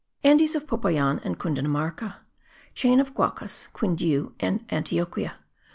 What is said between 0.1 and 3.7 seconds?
Andes of Popayan and Cundinamarca. Chain of Guacas,